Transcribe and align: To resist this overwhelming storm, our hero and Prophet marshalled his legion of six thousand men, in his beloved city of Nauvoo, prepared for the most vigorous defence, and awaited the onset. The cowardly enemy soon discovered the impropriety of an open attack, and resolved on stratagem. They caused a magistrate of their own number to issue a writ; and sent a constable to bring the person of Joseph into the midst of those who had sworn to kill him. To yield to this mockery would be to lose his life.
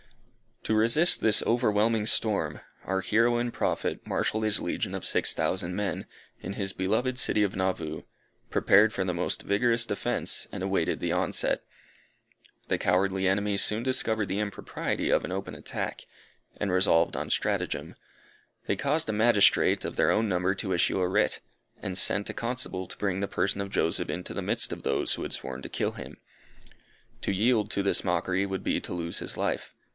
To 0.63 0.75
resist 0.75 1.21
this 1.21 1.43
overwhelming 1.43 2.05
storm, 2.05 2.59
our 2.85 3.01
hero 3.01 3.37
and 3.37 3.53
Prophet 3.53 4.01
marshalled 4.05 4.43
his 4.43 4.59
legion 4.59 4.95
of 4.95 5.05
six 5.05 5.33
thousand 5.33 5.75
men, 5.75 6.05
in 6.39 6.53
his 6.53 6.73
beloved 6.73 7.17
city 7.17 7.43
of 7.43 7.55
Nauvoo, 7.55 8.03
prepared 8.51 8.93
for 8.93 9.03
the 9.03 9.13
most 9.13 9.41
vigorous 9.43 9.85
defence, 9.87 10.47
and 10.51 10.63
awaited 10.63 10.99
the 10.99 11.11
onset. 11.11 11.63
The 12.67 12.77
cowardly 12.79 13.27
enemy 13.27 13.57
soon 13.57 13.81
discovered 13.83 14.27
the 14.27 14.39
impropriety 14.39 15.09
of 15.11 15.23
an 15.25 15.31
open 15.31 15.53
attack, 15.55 16.05
and 16.57 16.71
resolved 16.71 17.15
on 17.15 17.29
stratagem. 17.29 17.95
They 18.67 18.75
caused 18.75 19.09
a 19.09 19.13
magistrate 19.13 19.83
of 19.85 19.97
their 19.97 20.09
own 20.11 20.27
number 20.27 20.53
to 20.55 20.73
issue 20.73 20.99
a 20.99 21.07
writ; 21.07 21.41
and 21.79 21.95
sent 21.97 22.29
a 22.29 22.33
constable 22.33 22.87
to 22.87 22.97
bring 22.97 23.19
the 23.19 23.27
person 23.27 23.61
of 23.61 23.71
Joseph 23.71 24.09
into 24.09 24.33
the 24.33 24.41
midst 24.43 24.71
of 24.71 24.81
those 24.83 25.13
who 25.13 25.23
had 25.23 25.33
sworn 25.33 25.61
to 25.63 25.69
kill 25.69 25.91
him. 25.93 26.17
To 27.21 27.31
yield 27.31 27.69
to 27.71 27.83
this 27.83 28.03
mockery 28.03 28.45
would 28.47 28.63
be 28.63 28.79
to 28.81 28.93
lose 28.93 29.19
his 29.19 29.37
life. 29.37 29.75